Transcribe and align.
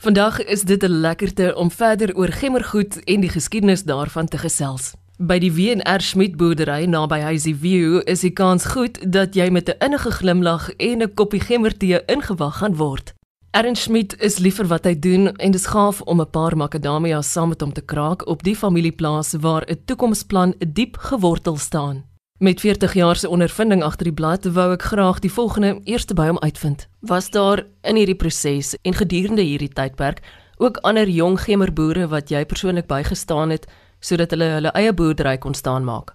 Vandag 0.00 0.44
is 0.44 0.62
dit 0.62 0.82
'n 0.82 1.00
lekkerte 1.00 1.54
om 1.54 1.70
verder 1.70 2.16
oor 2.16 2.28
gemmergoed 2.28 3.04
en 3.04 3.20
die 3.20 3.30
geskiedenis 3.30 3.82
daarvan 3.82 4.28
te 4.28 4.38
gesels. 4.38 4.94
By 5.16 5.38
die 5.38 5.52
W&R 5.52 6.00
Schmidt 6.00 6.36
boerdery 6.36 6.84
naby 6.84 7.18
Huisie 7.20 7.56
View 7.56 8.00
is 8.04 8.20
die 8.20 8.30
kans 8.30 8.64
goed 8.64 9.12
dat 9.12 9.34
jy 9.34 9.50
met 9.50 9.68
'n 9.68 9.84
innige 9.84 10.10
glimlag 10.10 10.70
en 10.76 11.02
'n 11.02 11.14
koppie 11.14 11.40
gemmertee 11.40 12.04
ingewag 12.06 12.58
gaan 12.58 12.76
word. 12.76 13.14
Ernst 13.50 13.82
Schmidt 13.82 14.20
is 14.22 14.38
liever 14.38 14.66
wat 14.66 14.84
hy 14.84 14.98
doen 14.98 15.36
en 15.36 15.50
dis 15.50 15.66
gaaf 15.66 16.00
om 16.00 16.20
'n 16.20 16.30
paar 16.30 16.56
makadamias 16.56 17.32
saam 17.32 17.48
met 17.48 17.60
hom 17.60 17.72
te 17.72 17.80
kraak 17.80 18.26
op 18.26 18.42
die 18.42 18.56
familieplaas 18.56 19.32
waar 19.40 19.64
'n 19.66 19.82
toekomsplan 19.84 20.54
diep 20.72 20.96
gewortel 20.96 21.56
staan. 21.56 22.07
Met 22.38 22.60
40 22.60 22.92
jaar 22.94 23.16
se 23.16 23.28
ondervinding 23.28 23.82
agter 23.82 24.04
die 24.04 24.14
blad 24.14 24.44
wou 24.54 24.68
ek 24.70 24.82
graag 24.92 25.16
die 25.18 25.30
volgende 25.32 25.80
eerste 25.90 26.14
by 26.14 26.28
hom 26.28 26.38
uitvind. 26.38 26.84
Was 27.10 27.26
daar 27.34 27.64
in 27.82 27.98
hierdie 27.98 28.14
proses 28.14 28.76
en 28.86 28.94
gedurende 28.94 29.42
hierdie 29.42 29.72
tydperk 29.74 30.22
ook 30.62 30.78
ander 30.86 31.10
jong 31.10 31.40
gemerboere 31.42 32.06
wat 32.14 32.30
jy 32.30 32.44
persoonlik 32.46 32.86
bygestaan 32.86 33.50
het 33.50 33.66
sodat 33.98 34.30
hulle 34.30 34.52
hulle 34.54 34.74
eie 34.78 34.94
boerdery 34.94 35.34
kon 35.42 35.58
staan 35.58 35.82
maak? 35.82 36.14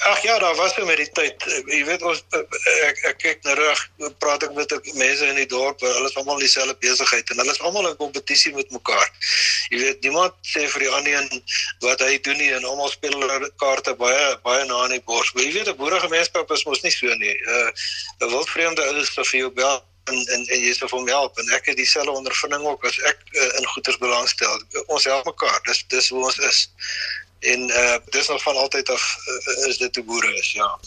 Ag 0.00 0.22
ja, 0.22 0.38
daar 0.38 0.54
was 0.54 0.74
so 0.74 0.84
met 0.84 0.96
die 0.96 1.10
tyd. 1.12 1.44
Jy 1.68 1.82
weet 1.84 2.02
ons 2.08 2.22
ek 2.32 3.02
ek 3.10 3.18
kyk 3.20 3.42
na 3.44 3.52
reg, 3.58 3.80
praat 4.22 4.46
ek 4.46 4.54
met 4.56 4.72
mense 4.96 5.26
in 5.28 5.36
die 5.36 5.48
dorp, 5.50 5.82
hulle 5.84 6.08
is 6.08 6.16
almal 6.16 6.40
dieselfde 6.40 6.72
besigheid 6.80 7.28
en 7.34 7.42
hulle 7.42 7.52
is 7.52 7.60
almal 7.60 7.88
in 7.90 7.98
kompetisie 7.98 8.54
met 8.56 8.72
mekaar. 8.72 9.10
Jy 9.68 9.82
weet 9.82 10.08
niemand 10.08 10.38
sê 10.52 10.64
vir 10.72 10.86
die 10.86 10.90
ander 10.96 11.18
een 11.18 11.44
wat 11.84 12.00
hy 12.06 12.16
doen 12.24 12.40
nie 12.40 12.48
en 12.56 12.64
almal 12.64 12.88
speel 12.88 13.18
hulle 13.18 13.52
kaarte 13.60 13.92
baie 14.00 14.24
baie 14.46 14.64
na 14.72 14.80
in 14.88 14.96
die 14.96 15.04
bors. 15.04 15.34
Maar 15.34 15.44
jy 15.44 15.52
weet 15.58 15.68
'n 15.68 15.80
boeregemeenskap 15.84 16.56
is 16.56 16.64
mos 16.64 16.80
nie 16.80 16.96
so 16.96 17.20
nie. 17.20 17.36
'n 17.36 18.24
uh, 18.24 18.32
wildvreemde 18.32 18.88
ou 18.88 18.96
is 19.04 19.12
vir 19.12 19.38
jou 19.44 19.50
bel 19.52 19.84
en 20.08 20.16
en, 20.16 20.40
en 20.48 20.60
jy 20.64 20.72
sê 20.72 20.88
vir 20.88 20.98
hom 20.98 21.08
help 21.12 21.36
en 21.38 21.56
ek 21.60 21.68
het 21.68 21.76
dieselfde 21.76 22.16
ondervinding 22.16 22.64
ook 22.64 22.88
as 22.88 22.96
ek 23.04 23.20
uh, 23.36 23.50
in 23.60 23.66
goeder 23.74 23.98
belangstel. 24.00 24.62
Ons 24.86 25.04
help 25.04 25.28
mekaar. 25.28 25.60
Dis 25.68 25.84
dis 25.92 26.08
hoe 26.08 26.24
ons 26.24 26.38
is 26.38 26.70
en 27.40 27.60
uh 27.68 27.96
dis 28.10 28.28
nog 28.28 28.42
van 28.42 28.56
altyd 28.56 28.88
af 28.90 29.16
uh, 29.26 29.68
is 29.68 29.78
dit 29.78 29.92
te 29.92 30.02
boere 30.02 30.34
is 30.34 30.52
ja. 30.52 30.78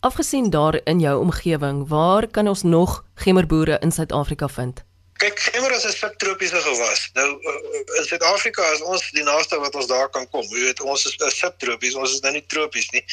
Afgesien 0.00 0.50
daar 0.50 0.80
in 0.84 1.00
jou 1.00 1.20
omgewing, 1.20 1.88
waar 1.88 2.26
kan 2.26 2.48
ons 2.48 2.62
nog 2.62 3.04
gemmerboere 3.14 3.78
in 3.80 3.92
Suid-Afrika 3.92 4.48
vind? 4.48 4.84
Kyk, 5.16 5.40
gemmer 5.40 5.72
is 5.72 5.84
'n 5.84 5.92
subtropiese 5.92 6.60
gewas. 6.60 7.10
Nou 7.12 7.28
uh, 7.28 7.98
in 7.98 8.04
Suid-Afrika 8.04 8.72
is 8.72 8.82
ons 8.82 9.10
die 9.10 9.22
naaste 9.22 9.58
wat 9.58 9.74
ons 9.74 9.86
daar 9.86 10.10
kan 10.10 10.28
kom. 10.28 10.42
Jy 10.42 10.60
weet, 10.60 10.80
ons 10.80 11.06
is 11.06 11.16
'n 11.16 11.30
subtropies, 11.30 11.94
ons 11.94 12.12
is 12.12 12.20
nou 12.20 12.32
nie 12.32 12.46
tropies 12.46 12.90
nie. 12.90 13.04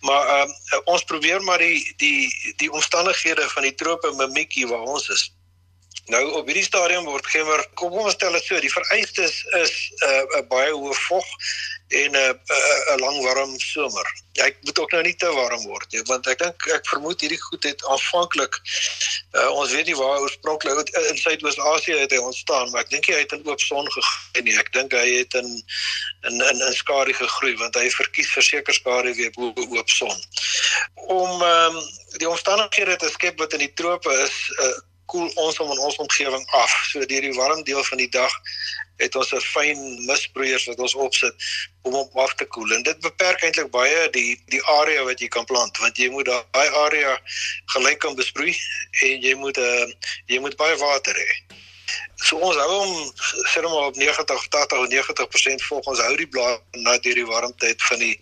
Maar 0.00 0.26
ehm 0.26 0.48
uh, 0.48 0.80
ons 0.84 1.04
probeer 1.04 1.42
maar 1.42 1.58
die 1.58 1.94
die 1.96 2.54
die 2.56 2.70
omstandighede 2.72 3.48
van 3.48 3.62
die 3.62 3.74
trope 3.74 4.12
mimiekie 4.16 4.66
waar 4.66 4.86
ons 4.86 5.08
is. 5.08 5.32
Nou 6.06 6.22
op 6.38 6.46
hierdie 6.46 6.64
stadium 6.64 7.04
word 7.04 7.26
gemmer, 7.26 7.66
kom 7.74 7.92
ons 7.92 8.14
stel 8.14 8.32
dit 8.32 8.44
so, 8.44 8.60
die 8.60 8.72
vereistes 8.72 9.44
is 9.58 9.74
'n 10.00 10.38
uh, 10.38 10.46
baie 10.48 10.72
hoë 10.72 10.94
vog 11.08 11.26
en 11.92 12.10
'n 12.10 12.16
uh, 12.16 12.32
'n 12.32 12.92
uh, 12.92 12.98
lang 13.04 13.22
warm 13.24 13.58
somer. 13.60 14.06
Ja, 14.32 14.44
ek 14.44 14.56
moet 14.60 14.78
ook 14.78 14.92
nou 14.92 15.02
nie 15.02 15.16
te 15.16 15.32
warm 15.32 15.62
word 15.68 15.92
nie, 15.92 16.02
want 16.08 16.26
ek 16.26 16.38
dink 16.38 16.66
ek 16.74 16.88
vermoed 16.88 17.20
hierdie 17.20 17.42
goed 17.42 17.64
het 17.68 17.84
aanvanklik 17.84 18.60
uh, 19.32 19.50
ons 19.50 19.72
weet 19.72 19.86
nie 19.86 19.96
waar 19.96 20.20
oorspronklik 20.20 20.88
in 20.88 21.18
Suidoos-Asië 21.18 21.98
het 21.98 22.12
hy 22.12 22.20
ontstaan, 22.20 22.70
maar 22.70 22.84
ek 22.84 22.92
dink 22.92 23.08
hy 23.08 23.22
het 23.22 23.32
in 23.36 23.44
oop 23.48 23.60
son 23.60 23.88
gegroei 23.94 24.44
nie. 24.46 24.56
Ek 24.60 24.72
dink 24.76 24.96
hy 24.96 25.06
het 25.18 25.36
in 25.40 25.50
in 26.28 26.38
in, 26.50 26.60
in 26.68 26.76
skadu 26.76 27.14
gegroei 27.16 27.54
want 27.60 27.76
hy 27.80 27.88
verkies 27.96 28.32
verseker 28.36 28.76
skadu 28.76 29.14
weer 29.18 29.32
bo 29.36 29.52
oop 29.68 29.90
son. 29.90 30.16
Om 31.08 31.44
um, 31.48 31.82
die 32.20 32.28
omstandighede 32.28 32.96
te 33.00 33.12
skep 33.12 33.40
wat 33.40 33.56
in 33.56 33.64
die 33.66 33.72
trope 33.80 34.12
is, 34.24 34.36
uh, 34.60 34.74
koel 35.12 35.30
ons 35.44 35.58
om 35.60 35.70
in 35.74 35.80
ons 35.86 35.98
omgewing 36.04 36.44
af. 36.58 36.72
So 36.90 37.06
deur 37.12 37.26
die 37.26 37.34
warm 37.36 37.62
deel 37.68 37.84
van 37.84 38.00
die 38.00 38.08
dag 38.08 38.32
het 39.02 39.16
ons 39.16 39.32
'n 39.34 39.40
fyn 39.40 39.80
misbroeiers 40.06 40.66
wat 40.70 40.78
ons 40.78 40.94
opsit 40.94 41.34
om 41.82 41.92
hom 41.98 42.22
af 42.24 42.34
te 42.34 42.44
koel. 42.44 42.72
En 42.76 42.82
dit 42.82 43.00
beperk 43.00 43.42
eintlik 43.42 43.70
baie 43.70 44.10
die 44.10 44.40
die 44.54 44.62
area 44.78 45.04
wat 45.04 45.20
jy 45.20 45.28
kan 45.28 45.44
plant 45.44 45.78
want 45.78 45.98
jy 45.98 46.08
moet 46.10 46.30
daai 46.30 46.68
area 46.86 47.18
gelyk 47.74 47.98
kan 47.98 48.14
besproei 48.14 48.54
en 49.02 49.20
jy 49.26 49.34
moet 49.34 49.58
uh, 49.58 49.90
jy 50.26 50.38
moet 50.38 50.56
baie 50.56 50.76
water 50.76 51.14
hê. 51.14 51.30
So 52.22 52.38
ons 52.38 52.56
hou 52.56 52.68
hom 52.70 52.92
sê 53.50 53.62
maar 53.62 53.90
op 53.90 53.96
90 53.98 54.48
80 54.48 54.78
of 54.78 54.88
90% 54.88 55.64
volgens 55.68 56.00
hou 56.00 56.16
die 56.16 56.28
blaar 56.28 56.58
na 56.70 56.98
deur 56.98 57.18
die 57.18 57.26
warmtyd 57.26 57.82
van 57.82 57.98
die 57.98 58.14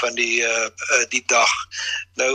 van 0.00 0.14
die 0.14 0.42
uh, 0.44 0.68
uh 0.68 1.04
die 1.08 1.22
dag. 1.26 1.52
Nou 2.20 2.30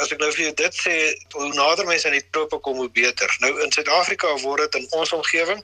as 0.00 0.12
ek 0.12 0.20
nou 0.22 0.30
vir 0.32 0.44
jou 0.46 0.54
dit 0.62 0.80
sê, 0.80 0.96
hoe 1.36 1.52
nader 1.54 1.86
mense 1.86 2.08
aan 2.08 2.16
die 2.16 2.26
trope 2.30 2.58
kom 2.64 2.80
hoe 2.80 2.90
beter. 2.90 3.36
Nou 3.44 3.52
in 3.64 3.72
Suid-Afrika 3.72 4.32
word 4.44 4.64
dit 4.66 4.82
in 4.82 4.86
ons 5.00 5.12
omgewing 5.12 5.62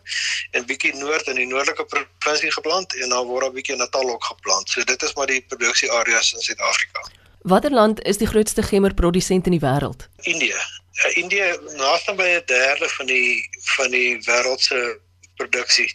en 0.52 0.66
bietjie 0.68 0.94
noord 1.00 1.32
in 1.32 1.40
die 1.40 1.48
noordelike 1.50 1.86
provinsie 1.92 2.52
geplant 2.52 2.96
en 3.00 3.08
dan 3.08 3.26
word 3.26 3.48
daar 3.48 3.56
bietjie 3.56 3.76
Natal 3.80 4.10
ook 4.10 4.32
geplant. 4.32 4.68
So 4.68 4.84
dit 4.84 5.02
is 5.02 5.14
maar 5.16 5.30
die 5.32 5.42
produksieareas 5.48 6.34
in 6.36 6.44
Suid-Afrika. 6.50 7.08
Watter 7.46 7.70
land 7.70 8.02
is 8.02 8.18
die 8.18 8.26
grootste 8.26 8.62
gemmerprodusent 8.62 9.46
in 9.46 9.54
die 9.54 9.62
wêreld? 9.62 10.08
Indië. 10.26 10.58
Uh, 11.04 11.16
Indië 11.22 11.58
naaste 11.76 12.14
by 12.14 12.28
'n 12.40 12.46
derde 12.46 12.88
van 12.88 13.06
die 13.06 13.48
van 13.76 13.90
die 13.90 14.16
wêreld 14.24 14.60
se 14.60 15.00
produksie 15.36 15.94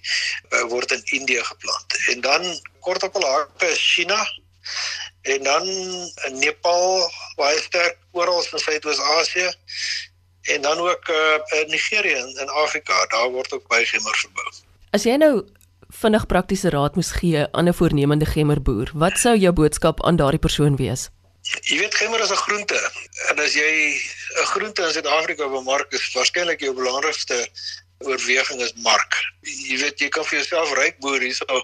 uh, 0.49 0.63
word 0.69 0.91
in 0.91 1.01
Indië 1.03 1.43
geplant. 1.43 1.97
En 2.07 2.21
dan 2.21 2.45
kort 2.79 3.03
op 3.03 3.15
al 3.15 3.25
hakke 3.25 3.71
China 3.75 4.19
en 5.21 5.43
dan 5.43 5.67
in 6.27 6.39
Nepal 6.39 7.11
baie 7.35 7.61
sterk 7.61 7.97
oral 8.11 8.45
in 8.51 8.59
Suidoos-Asië 8.59 9.49
en 10.41 10.61
dan 10.61 10.77
ook 10.77 11.07
uh, 11.07 11.61
in 11.61 11.69
Nigerië 11.69 12.13
en 12.13 12.37
in 12.41 12.49
Afrika, 12.49 13.05
daar 13.05 13.29
word 13.29 13.53
ook 13.53 13.67
baie 13.67 13.85
gemmer 13.85 14.15
verbou. 14.17 14.53
As 14.89 15.05
jy 15.05 15.15
nou 15.21 15.45
vinnig 15.91 16.25
praktiese 16.25 16.69
raad 16.69 16.95
moes 16.95 17.11
gee 17.11 17.45
aan 17.51 17.69
'n 17.69 17.73
voornemende 17.73 18.25
gemmerboer, 18.25 18.91
wat 18.93 19.19
sou 19.19 19.37
jou 19.37 19.53
boodskap 19.53 20.03
aan 20.03 20.15
daardie 20.15 20.39
persoon 20.39 20.75
wees? 20.75 21.09
Jy 21.61 21.77
weet 21.77 21.95
gemmer 21.95 22.21
is 22.21 22.31
'n 22.31 22.43
groente 22.45 22.79
en 23.29 23.39
as 23.39 23.53
jy 23.53 24.01
groente 24.33 24.83
in 24.83 24.93
Suid-Afrika 24.95 25.47
bemark 25.49 25.93
is 25.93 26.07
waarskynlik 26.13 26.63
jou 26.63 26.73
belangrikste 26.77 27.37
oorweging 28.05 28.61
is 28.61 28.73
mark. 28.83 29.17
Jy 29.41 29.77
weet 29.81 29.99
jy 29.99 30.09
kan 30.13 30.25
vir 30.27 30.39
jouself 30.39 30.73
ryk 30.77 30.99
boer 31.01 31.23
hierso 31.23 31.61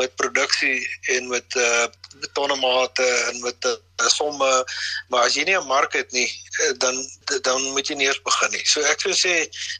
met 0.00 0.16
produksie 0.16 0.80
en 1.14 1.28
met 1.32 1.58
uh 1.60 1.86
tonnemate 2.32 3.04
en 3.28 3.40
met 3.40 3.64
'n 3.64 3.76
uh, 4.02 4.08
somme, 4.08 4.64
maar 5.08 5.24
as 5.24 5.34
jy 5.34 5.44
nie 5.44 5.56
'n 5.58 5.66
mark 5.66 5.92
het 5.92 6.12
nie, 6.12 6.30
uh, 6.64 6.72
dan 6.78 6.94
dan 7.42 7.62
moet 7.72 7.88
jy 7.88 7.94
nie 7.94 8.06
eers 8.06 8.22
begin 8.22 8.50
nie. 8.50 8.64
So 8.64 8.80
ek 8.80 9.00
sou 9.00 9.12
sê 9.12 9.34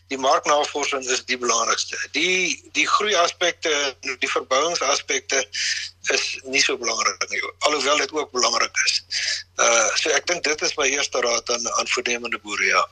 die 0.09 0.19
marknavorsing 0.19 1.05
is 1.09 1.25
die 1.25 1.39
belangrikste. 1.39 1.97
Die 2.13 2.71
die 2.73 2.87
groei 2.87 3.15
aspekte, 3.15 3.95
die 4.01 4.31
verbouingsaspekte 4.31 5.45
is 6.15 6.39
nie 6.45 6.63
so 6.63 6.77
belangrik 6.77 7.31
nie, 7.31 7.43
alhoewel 7.59 7.97
dit 7.97 8.13
ook 8.13 8.33
belangrik 8.33 8.77
is. 8.85 9.03
Uh 9.57 9.89
so 9.97 10.11
ek 10.11 10.27
dink 10.27 10.45
dit 10.45 10.63
is 10.63 10.77
my 10.77 10.87
eerste 10.87 11.21
raad 11.21 11.51
aan 11.51 11.69
aan 11.79 11.89
voornemende 11.89 12.39
boere, 12.39 12.65
ja. 12.65 12.89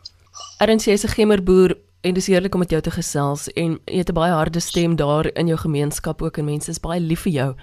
Jy 0.59 0.93
is 0.93 1.05
'n 1.05 1.09
gemmerboer 1.09 1.77
en 2.07 2.15
dis 2.15 2.27
heerlik 2.27 2.55
om 2.55 2.63
met 2.63 2.71
jou 2.71 2.83
te 2.83 2.91
gesels 2.95 3.49
en 3.59 3.79
jy 3.85 3.99
het 3.99 4.11
'n 4.11 4.15
baie 4.15 4.33
harde 4.33 4.61
stem 4.61 4.97
daar 4.97 5.27
in 5.35 5.47
jou 5.47 5.59
gemeenskap 5.59 6.23
ook 6.23 6.37
en 6.39 6.45
mense 6.45 6.71
is 6.71 6.81
baie 6.81 7.01
lief 7.01 7.21
vir 7.21 7.33
jou. 7.33 7.55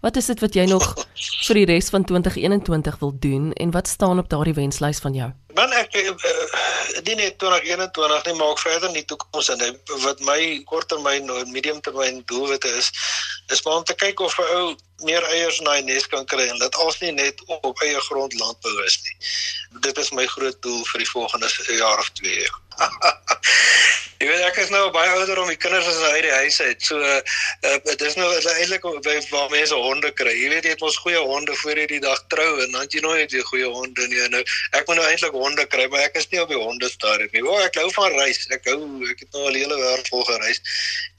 Wat 0.00 0.16
is 0.16 0.26
dit 0.26 0.40
wat 0.40 0.54
jy 0.54 0.64
nog 0.64 0.94
vir 1.46 1.54
die 1.54 1.64
res 1.64 1.88
van 1.88 2.04
2021 2.04 2.98
wil 2.98 3.12
doen 3.18 3.52
en 3.52 3.70
wat 3.70 3.88
staan 3.88 4.18
op 4.18 4.28
daardie 4.28 4.54
wenslys 4.54 4.98
van 4.98 5.14
jou? 5.14 5.30
Dan 5.54 5.72
ek 5.72 5.94
uh, 5.94 6.14
die 7.04 7.14
net 7.14 7.38
2021 7.38 8.24
nie 8.26 8.34
maak 8.34 8.58
verder 8.58 8.88
in 8.88 8.94
die 8.94 9.04
toekoms 9.04 9.48
en 9.48 9.80
wat 10.04 10.20
my 10.20 10.62
korttermyn 10.64 11.28
en 11.28 11.52
mediumtermyn 11.52 12.22
doelwitte 12.24 12.68
is 12.68 12.88
is 13.52 13.62
maar 13.62 13.76
om 13.76 13.84
te 13.84 13.94
kyk 13.94 14.20
of 14.20 14.38
'n 14.38 14.56
ou 14.56 14.76
meer 15.04 15.24
eiers 15.24 15.58
in 15.58 15.64
daai 15.64 15.82
nes 15.82 16.06
kan 16.06 16.24
kry 16.24 16.48
en 16.48 16.58
dit 16.58 16.74
als 16.76 17.00
nie 17.00 17.12
net 17.12 17.42
op 17.46 17.80
eie 17.82 18.00
grond 18.00 18.32
landbou 18.40 18.84
is 18.84 18.98
nie. 19.04 19.16
Dit 19.80 19.98
is 19.98 20.10
my 20.12 20.26
groot 20.26 20.62
doel 20.62 20.84
vir 20.84 20.98
die 20.98 21.10
volgende 21.10 21.48
jaar 21.76 21.98
of 21.98 22.10
2 22.10 22.40
jaar. 22.40 22.60
Jy 24.20 24.26
weet 24.28 24.42
ek 24.44 24.58
is 24.60 24.68
nou 24.68 24.82
baie 24.92 25.08
ouder 25.16 25.38
om 25.40 25.48
die 25.48 25.56
kinders 25.56 25.86
as 25.88 26.00
uit 26.12 26.26
die 26.26 26.32
huis 26.42 26.58
uit. 26.60 26.82
So 26.84 26.96
uh, 27.00 27.20
dit 27.86 28.02
is 28.04 28.18
nou 28.20 28.26
eintlik 28.28 28.84
waar 29.32 29.48
mense 29.48 29.78
honde 29.80 30.10
kry. 30.18 30.34
Jy 30.36 30.50
weet 30.52 30.68
jy 30.68 30.74
het 30.74 30.84
ons 30.84 30.98
goeie 31.00 31.22
honde 31.24 31.56
voor 31.62 31.80
jy 31.80 31.86
die 31.94 32.02
dag 32.04 32.20
trou 32.34 32.50
en 32.60 32.76
dan 32.76 32.84
jy 32.92 33.00
nooit 33.00 33.32
jy 33.32 33.40
goeie 33.48 33.70
honde 33.72 34.08
nie. 34.12 34.20
Nou 34.34 34.42
ek 34.76 34.84
moet 34.90 35.00
nou 35.00 35.06
eintlik 35.08 35.38
honde 35.40 35.64
kry, 35.72 35.88
maar 35.88 36.04
ek 36.04 36.20
is 36.20 36.28
nie 36.34 36.42
op 36.44 36.52
die 36.52 36.60
honde 36.60 36.92
stadium 36.92 37.32
nie. 37.32 37.46
O, 37.48 37.56
ek 37.64 37.80
hou 37.80 37.88
van 37.96 38.18
reis. 38.20 38.44
Ek 38.52 38.68
hou 38.68 38.76
ek 39.08 39.24
het 39.24 39.32
nou 39.32 39.48
al 39.48 39.56
die 39.56 39.64
hele 39.64 39.80
wêreld 39.80 40.12
vol 40.12 40.28
gereis. 40.28 40.60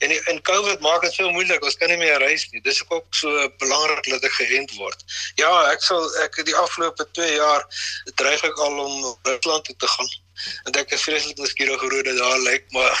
En 0.06 0.14
in 0.14 0.42
COVID 0.46 0.86
maak 0.86 1.02
dit 1.02 1.18
so 1.18 1.34
moeilik. 1.34 1.66
Ons 1.66 1.80
kan 1.82 1.90
nie 1.90 1.98
meer 1.98 2.22
reis 2.22 2.46
nie. 2.54 2.62
Dis 2.62 2.84
ook 2.86 3.06
so 3.18 3.50
belangrik 3.58 4.06
dat 4.14 4.30
ek 4.30 4.38
geënt 4.38 4.78
word. 4.78 5.02
Ja, 5.42 5.50
ek 5.74 5.82
sal 5.82 6.06
ek 6.22 6.38
die 6.46 6.54
afgelope 6.54 7.10
2 7.18 7.34
jaar 7.34 7.66
dreig 8.14 8.46
ek 8.46 8.62
al 8.62 8.78
om 8.78 9.16
Rusland 9.26 9.66
toe 9.66 9.74
te 9.82 9.90
gaan 9.98 10.20
en 10.64 10.80
ek 10.82 10.94
is 10.96 11.04
vreeslik 11.08 11.38
nuuskierig 11.38 11.80
hoe 11.80 12.02
dit 12.02 12.18
daar 12.18 12.40
lyk 12.48 12.66
maar 12.76 12.94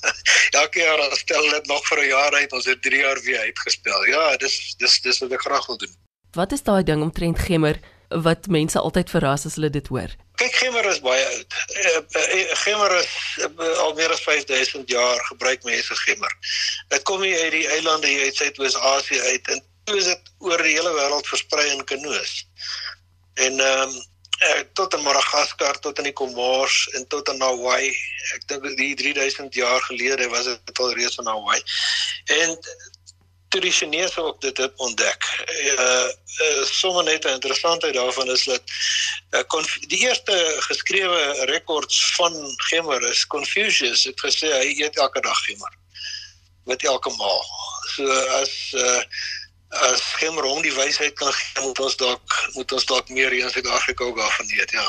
elke 0.62 0.80
jaar 0.80 0.96
dan 1.04 1.16
stel 1.16 1.50
dit 1.50 1.66
nog 1.66 1.86
vir 1.88 2.02
'n 2.04 2.08
jaar 2.08 2.34
uit 2.34 2.52
ons 2.52 2.64
het 2.64 2.82
3 2.82 3.00
jaar 3.00 3.20
weer 3.26 3.40
uitgestel 3.40 4.06
ja 4.06 4.36
dis 4.36 4.74
dis 4.78 5.00
dis 5.00 5.18
wat 5.18 5.32
ek 5.32 5.46
graag 5.48 5.66
wil 5.66 5.78
doen 5.78 5.94
wat 6.32 6.52
is 6.52 6.62
daai 6.62 6.82
ding 6.82 7.02
omtrent 7.02 7.38
gemmer 7.38 7.80
wat 8.08 8.46
mense 8.46 8.78
altyd 8.78 9.10
verras 9.10 9.46
as 9.46 9.54
hulle 9.54 9.70
dit 9.70 9.86
hoor 9.88 10.16
kyk 10.38 10.54
gemmer 10.54 10.86
is 10.86 11.00
baie 11.02 11.24
oud. 11.34 11.56
Gemmer 12.62 12.92
is 13.00 13.14
al 13.82 13.94
meer 13.98 14.12
as 14.14 14.22
5000 14.22 14.90
jaar 14.90 15.22
gebruik 15.30 15.64
mense 15.66 15.96
gemmer. 16.04 16.34
Dit 16.94 17.06
kom 17.10 17.24
hier 17.26 17.40
uit 17.42 17.56
die 17.56 17.66
eilande 17.74 18.10
hier 18.10 18.28
uit 18.28 18.38
Suidoos-Asië 18.38 19.20
uit 19.32 19.50
en 19.54 19.64
toe 19.88 19.98
is 19.98 20.10
dit 20.12 20.30
oor 20.46 20.62
die 20.62 20.76
hele 20.76 20.92
wêreld 20.94 21.30
versprei 21.32 21.66
in 21.72 21.84
kanoes. 21.90 22.36
En 23.48 23.58
ehm 23.58 23.88
um, 23.88 23.98
tot 24.72 24.94
in 24.94 25.02
Madagaskar 25.02 25.78
tot 25.78 25.98
in 25.98 26.04
die 26.04 26.12
Comores 26.12 26.88
en 26.94 27.06
tot 27.06 27.28
in 27.28 27.40
Hawaii. 27.40 27.90
Ek 28.34 28.46
dink 28.50 28.68
die 28.78 28.94
3000 28.94 29.54
jaar 29.54 29.80
gelede 29.88 30.28
was 30.28 30.44
dit 30.50 30.78
al 30.78 30.94
reeds 30.94 31.18
in 31.18 31.26
Hawaii. 31.26 31.62
En 32.24 32.58
toe 33.48 33.60
die 33.60 33.72
Chinese 33.72 34.22
ook 34.22 34.40
dit 34.40 34.56
het 34.56 34.72
ontdek. 34.76 35.24
Uh, 35.48 36.08
uh 36.44 36.64
sommer 36.64 37.04
net 37.04 37.24
'n 37.24 37.38
interessantheid 37.38 37.94
daarvan 37.94 38.30
is 38.30 38.44
dat 38.44 38.62
uh, 39.30 39.64
die 39.86 39.98
eerste 39.98 40.54
geskrewe 40.58 41.44
rekords 41.44 42.14
van 42.14 42.32
gemmer 42.56 43.02
is 43.10 43.26
Confucius 43.26 44.04
het 44.04 44.20
gesê 44.20 44.52
hy 44.52 44.82
eet 44.82 44.96
elke 44.96 45.20
dag 45.20 45.44
gemmer 45.44 45.74
met 46.64 46.84
elke 46.84 47.10
maal. 47.16 47.44
So 47.96 48.04
as 48.40 48.72
uh 48.72 49.02
as 49.68 50.02
gemmer 50.20 50.46
hom 50.48 50.62
die 50.64 50.74
wysheid 50.74 51.14
kan 51.20 51.32
gee, 51.32 51.62
moet 51.66 51.80
ons 51.84 51.96
dalk 52.00 52.36
moet 52.54 52.72
ons 52.72 52.86
dalk 52.88 53.08
meer 53.12 53.30
hier 53.30 53.44
in 53.44 53.52
Suid-Afrika 53.52 54.04
ook 54.04 54.16
daarvan 54.16 54.46
weet, 54.56 54.70
ja. 54.72 54.86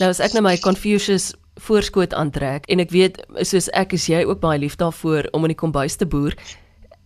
Nou 0.00 0.10
as 0.10 0.22
ek 0.22 0.36
nou 0.36 0.44
my 0.46 0.56
Confucius 0.62 1.32
voorskoot 1.60 2.14
aantrek 2.16 2.64
en 2.72 2.80
ek 2.80 2.94
weet 2.94 3.20
soos 3.44 3.68
ek 3.76 3.92
is 3.98 4.08
jy 4.08 4.22
ook 4.24 4.40
baie 4.40 4.60
lief 4.62 4.78
daarvoor 4.80 5.28
om 5.36 5.44
in 5.44 5.52
die 5.52 5.62
kombuis 5.62 5.98
te 6.00 6.08
boer 6.08 6.36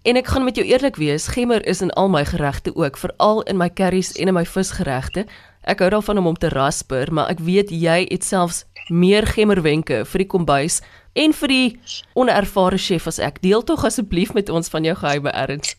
En 0.07 0.15
ek 0.15 0.29
gaan 0.31 0.45
met 0.47 0.55
jou 0.55 0.63
eerlik 0.67 0.97
wees, 0.97 1.25
gemmer 1.35 1.67
is 1.67 1.81
in 1.83 1.91
al 1.99 2.07
my 2.09 2.25
geregte 2.25 2.71
ook, 2.75 2.97
veral 2.97 3.41
in 3.43 3.57
my 3.59 3.67
curries 3.71 4.13
en 4.13 4.29
in 4.31 4.35
my 4.35 4.45
visgeregte. 4.47 5.25
Ek 5.67 5.81
hou 5.83 5.89
daarvan 5.91 6.21
om 6.21 6.29
hom 6.31 6.37
te 6.39 6.49
rasper, 6.55 7.11
maar 7.11 7.27
ek 7.33 7.43
weet 7.43 7.73
jy 7.75 8.05
het 8.07 8.23
selfs 8.23 8.63
meer 8.87 9.27
gemmerwenke 9.27 10.05
vir 10.07 10.23
die 10.23 10.29
kombuis 10.31 10.79
en 11.19 11.35
vir 11.35 11.51
die 11.51 11.81
onervare 12.15 12.79
chef 12.79 13.11
as 13.11 13.19
ek. 13.19 13.43
Deel 13.43 13.67
tog 13.67 13.83
asseblief 13.83 14.31
met 14.39 14.47
ons 14.47 14.71
van 14.71 14.87
jou 14.87 14.95
geheime 14.95 15.35
erns. 15.35 15.75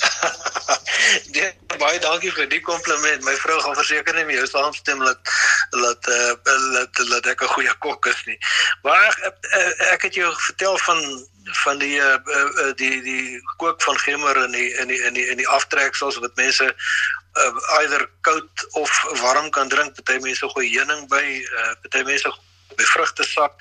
Nee, 1.34 1.48
baie 1.78 1.98
dankie 1.98 2.30
vir 2.34 2.48
die 2.50 2.60
kompliment. 2.60 3.24
My 3.24 3.34
vrou 3.40 3.56
gaan 3.60 3.76
verseker 3.78 4.14
nie 4.14 4.24
met 4.28 4.36
jou 4.36 4.46
saamstem 4.50 5.00
dat 5.04 5.32
dat 5.70 6.08
uh, 6.12 6.32
dat 6.44 7.00
dat 7.10 7.26
ek 7.32 7.42
'n 7.42 7.54
goeie 7.54 7.74
kok 7.78 8.06
is 8.06 8.20
nie. 8.28 8.38
Maar 8.82 9.18
ek, 9.28 9.36
ek 9.96 10.02
het 10.02 10.14
jou 10.14 10.30
vertel 10.36 10.78
van 10.78 11.00
van 11.64 11.78
die 11.78 12.00
die 12.76 13.02
die 13.02 13.40
kook 13.56 13.82
van 13.82 13.98
gemmer 13.98 14.44
in 14.44 14.52
die 14.52 14.70
in 14.82 14.88
die 14.92 15.00
in 15.08 15.14
die 15.14 15.26
in 15.26 15.36
die 15.36 15.48
aftreksels 15.48 16.20
wat 16.20 16.36
mense 16.36 16.74
uh, 17.34 17.78
eider 17.78 18.08
koud 18.20 18.66
of 18.70 18.90
warm 19.20 19.50
kan 19.50 19.68
drink. 19.68 19.94
Party 19.94 20.20
mense 20.22 20.48
gooi 20.48 20.68
heuning 20.68 21.08
by, 21.08 21.24
uh, 21.56 21.74
party 21.82 22.04
mense 22.04 22.34
by 22.76 22.84
vrugtesap. 22.84 23.54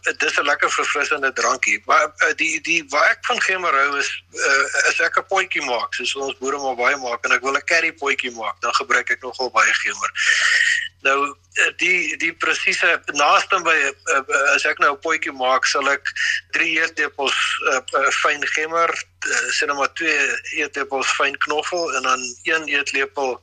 Dit 0.00 0.22
is 0.22 0.38
'n 0.38 0.44
lekker 0.44 0.70
verfrissende 0.70 1.32
drankie. 1.32 1.82
Maar 1.86 2.06
uh, 2.06 2.34
die 2.36 2.60
die 2.60 2.84
waar 2.88 3.10
ek 3.10 3.24
van 3.26 3.40
gemmer 3.42 3.74
hou 3.74 3.98
is 3.98 4.10
uh, 4.32 4.88
as 4.88 5.00
ek 5.00 5.18
'n 5.18 5.26
potjie 5.28 5.64
maak, 5.64 5.94
soos 5.94 6.14
ons 6.14 6.38
boere 6.38 6.58
maar 6.58 6.76
baie 6.76 6.96
maak 6.96 7.24
en 7.24 7.32
ek 7.32 7.42
wil 7.42 7.56
'n 7.56 7.64
curry 7.64 7.92
potjie 7.92 8.32
maak, 8.32 8.60
dan 8.60 8.74
gebruik 8.74 9.10
ek 9.10 9.22
nogal 9.22 9.50
baie 9.50 9.74
gemmer. 9.74 10.12
Nou 11.06 11.36
eh, 11.52 11.72
die 11.76 12.16
die 12.16 12.32
presiese 12.32 13.00
naaste 13.14 13.60
by 13.62 13.76
uh, 13.86 14.22
as 14.54 14.64
ek 14.66 14.80
nou 14.82 14.92
'n 14.96 15.02
potjie 15.04 15.32
maak, 15.32 15.66
sal 15.66 15.86
ek 15.90 16.10
3 16.56 16.74
eetlepels 16.82 17.38
uh, 17.70 18.10
fyn 18.22 18.42
gemmer, 18.54 18.90
uh, 19.26 19.46
sien 19.54 19.74
maar 19.78 19.92
2 20.00 20.16
eetlepels 20.58 21.10
fyn 21.20 21.38
knoffel 21.46 21.94
en 21.96 22.02
dan 22.02 22.24
1 22.42 22.66
eetlepel 22.74 23.38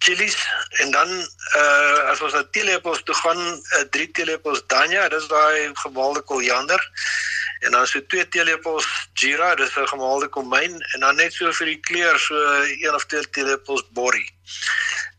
chilies 0.00 0.36
en 0.82 0.90
dan 0.90 1.10
uh, 1.56 2.10
as 2.10 2.20
ons 2.24 2.32
na 2.32 2.42
teelepels 2.56 3.02
toe 3.04 3.14
gaan, 3.14 3.40
3 3.96 4.06
uh, 4.06 4.12
teelepels 4.16 4.62
dania, 4.72 5.08
dis 5.12 5.26
daai 5.28 5.70
gemaalde 5.82 6.22
koriander 6.30 6.80
en 7.60 7.76
dan 7.76 7.86
so 7.86 8.00
2 8.12 8.28
teelepels 8.28 8.86
jeera, 9.12 9.54
dis 9.54 9.76
'n 9.76 9.88
gemaalde 9.92 10.28
komyn 10.28 10.78
en 10.94 11.00
dan 11.04 11.16
net 11.16 11.32
so 11.32 11.52
vir 11.52 11.72
die 11.74 11.80
kleur 11.88 12.18
so 12.18 12.34
1 12.64 12.94
of 12.94 13.04
2 13.06 13.30
teelepels 13.36 13.84
borrie. 13.92 14.30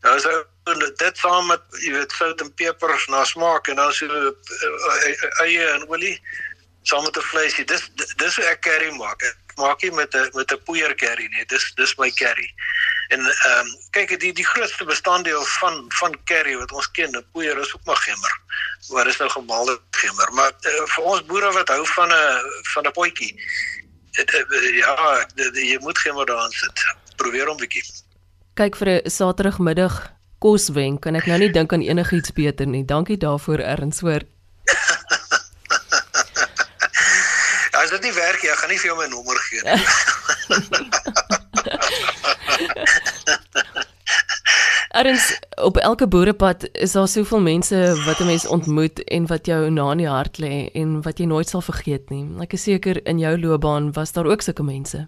Nou 0.02 0.16
as 0.18 0.26
dit 0.98 1.18
saam 1.18 1.48
met 1.48 1.62
jy 1.86 1.92
weet 1.94 2.14
sout 2.18 2.42
en 2.42 2.54
peper 2.54 2.94
na 3.14 3.24
smaak 3.26 3.68
en 3.68 3.76
dan 3.76 3.94
so 3.94 4.08
uh, 4.10 5.46
eie 5.46 5.68
en 5.76 5.86
olie 5.90 6.18
saam 6.82 7.04
met 7.04 7.18
'n 7.18 7.30
vleisie. 7.32 7.66
Dis 7.66 7.90
dis 8.18 8.36
hoe 8.36 8.46
ek 8.46 8.62
curry 8.62 8.92
maak. 8.98 9.22
Ek 9.22 9.58
maak 9.58 9.82
nie 9.82 9.92
met 9.92 10.16
'n 10.16 10.30
met 10.34 10.52
'n 10.52 10.64
poeier 10.66 10.96
curry 10.96 11.28
nie. 11.30 11.46
Dis 11.46 11.72
dis 11.76 11.98
my 11.98 12.10
curry. 12.12 12.50
En 13.12 13.20
ehm 13.20 13.60
um, 13.60 13.68
kyk 13.92 14.20
die 14.20 14.34
die 14.34 14.46
grootste 14.46 14.86
bestanddeel 14.88 15.44
van 15.60 15.86
van 16.00 16.16
curry 16.24 16.58
wat 16.58 16.72
ons 16.72 16.92
ken, 16.92 17.18
'n 17.18 17.26
poeier 17.32 17.58
is 17.60 17.76
ook 17.76 17.86
maar 17.86 18.02
gemmer. 18.08 18.34
Maar 18.90 19.06
dis 19.06 19.18
nou 19.18 19.30
gemaalde 19.30 19.80
gemmer, 19.92 20.34
maar 20.34 20.52
uh, 20.52 20.86
vir 20.94 21.04
ons 21.04 21.26
boere 21.26 21.52
wat 21.52 21.68
hou 21.68 21.88
van 21.88 22.08
'n 22.08 22.42
van 22.74 22.86
'n 22.88 22.92
potjie. 22.92 23.34
Ja, 24.80 25.26
jy 25.54 25.78
moet 25.80 25.98
gemmer 25.98 26.26
daarin 26.26 26.52
sit. 26.52 26.96
Probeer 27.16 27.48
hom 27.48 27.58
bietjie. 27.58 27.84
Kyk 28.54 28.76
vir 28.76 28.88
'n 28.88 29.10
Saterdagmiddag 29.10 30.12
koswenk 30.40 31.02
kan 31.02 31.16
ek 31.16 31.26
nou 31.26 31.38
nie 31.38 31.52
dink 31.58 31.74
aan 31.74 31.82
enigiets 31.82 32.32
beter 32.32 32.68
nie. 32.68 32.86
Dankie 32.86 33.18
daarvoor 33.18 33.60
Erns 33.60 34.00
hoor. 34.00 34.22
As 37.82 37.90
dit 37.90 38.02
nie 38.02 38.14
werk 38.14 38.42
nie, 38.42 38.52
ek 38.52 38.58
gaan 38.58 38.70
nie 38.70 38.80
vir 38.80 38.88
jou 38.92 38.98
my 38.98 39.08
nommer 39.08 39.38
gee 39.50 39.62
nie. 39.68 39.86
Erns 44.92 45.40
op 45.56 45.78
elke 45.78 46.08
boerepad 46.08 46.70
is 46.72 46.92
daar 46.92 47.08
soveel 47.08 47.40
mense 47.40 48.02
wat 48.06 48.20
'n 48.20 48.26
mens 48.26 48.48
ontmoet 48.48 49.04
en 49.04 49.28
wat 49.28 49.46
jou 49.46 49.70
na 49.70 49.92
in 49.92 49.98
die 49.98 50.08
hart 50.08 50.38
lê 50.38 50.70
en 50.74 51.02
wat 51.02 51.20
jy 51.20 51.26
nooit 51.26 51.50
sal 51.50 51.62
vergeet 51.62 52.10
nie. 52.10 52.28
Ek 52.40 52.54
is 52.54 52.64
seker 52.64 53.06
in 53.06 53.20
jou 53.20 53.40
loopbaan 53.40 53.92
was 53.92 54.12
daar 54.12 54.26
ook 54.26 54.42
sulke 54.42 54.64
mense. 54.64 55.08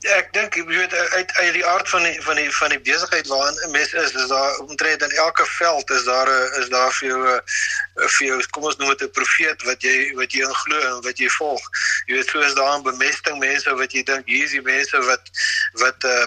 Ja, 0.00 0.14
ek 0.16 0.30
dink 0.32 0.54
jy 0.56 0.62
weet 0.64 0.94
uit 0.96 1.32
uit 1.36 1.52
die 1.52 1.64
aard 1.66 1.88
van 1.92 2.06
die 2.06 2.14
van 2.24 2.38
die 2.40 2.48
van 2.56 2.72
die 2.72 2.80
besigheid 2.80 3.26
waarin 3.28 3.58
'n 3.66 3.70
mens 3.70 3.92
is, 3.92 4.14
is 4.16 4.28
daar 4.28 4.56
omtrent 4.64 5.02
in 5.02 5.10
elke 5.24 5.44
veld 5.46 5.90
is 5.90 6.04
daar 6.04 6.28
'n 6.28 6.60
is 6.60 6.68
daar 6.72 6.92
vir 6.92 7.08
jou 7.08 7.20
'n 7.28 7.40
vir 8.14 8.26
jou 8.26 8.38
kom 8.50 8.64
ons 8.64 8.76
noem 8.76 8.88
dit 8.96 9.02
'n 9.02 9.10
profeet 9.10 9.62
wat 9.62 9.82
jy 9.82 9.96
wat 10.16 10.32
jy 10.32 10.48
glo 10.62 10.78
en 10.80 11.02
wat 11.02 11.18
jy 11.18 11.28
volg. 11.28 11.60
Jy 12.06 12.14
weet 12.14 12.32
soos 12.32 12.54
daar 12.54 12.78
'n 12.78 12.82
bemesting 12.82 13.38
mense 13.38 13.74
wat 13.74 13.92
jy 13.92 14.02
dink 14.02 14.24
hier 14.26 14.44
is 14.44 14.56
die 14.56 14.62
mense 14.62 14.96
wat 15.10 15.24
wat 15.84 16.04
uh, 16.04 16.26